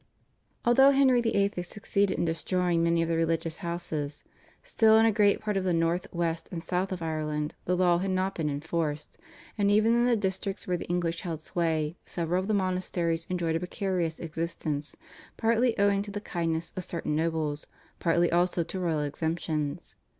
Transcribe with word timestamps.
Although 0.65 0.89
Henry 0.89 1.21
VIII. 1.21 1.51
had 1.55 1.63
succeeded 1.67 2.17
in 2.17 2.25
destroying 2.25 2.81
many 2.81 3.03
of 3.03 3.07
the 3.07 3.15
religious 3.15 3.57
houses, 3.57 4.23
still 4.63 4.97
in 4.97 5.05
a 5.05 5.11
great 5.11 5.39
part 5.39 5.57
of 5.57 5.63
the 5.63 5.73
North, 5.75 6.11
West, 6.11 6.49
and 6.51 6.63
South 6.63 6.91
of 6.91 7.03
Ireland 7.03 7.53
the 7.65 7.77
law 7.77 7.99
had 7.99 8.09
not 8.09 8.33
been 8.33 8.49
enforced, 8.49 9.19
and 9.59 9.69
even 9.69 9.93
in 9.93 10.05
the 10.05 10.15
districts 10.15 10.65
where 10.67 10.75
the 10.77 10.87
English 10.89 11.21
held 11.21 11.39
sway 11.39 11.97
several 12.03 12.41
of 12.41 12.47
the 12.47 12.55
monasteries 12.55 13.27
enjoyed 13.29 13.55
a 13.55 13.59
precarious 13.59 14.17
existence, 14.19 14.95
partly 15.37 15.77
owing 15.77 16.01
to 16.01 16.09
the 16.09 16.19
kindness 16.19 16.73
of 16.75 16.83
certain 16.83 17.15
noblemen, 17.15 17.57
partly 17.99 18.31
also 18.31 18.63
to 18.63 18.79
royal 18.79 19.01
exemptions. 19.01 19.93